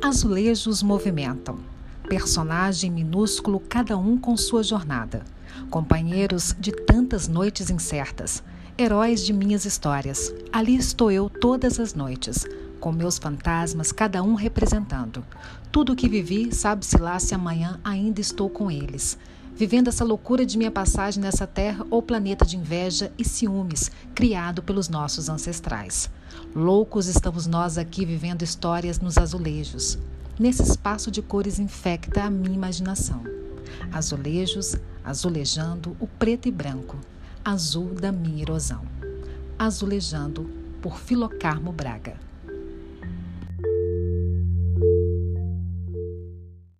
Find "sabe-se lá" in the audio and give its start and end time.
16.54-17.18